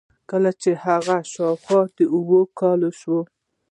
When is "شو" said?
2.99-3.19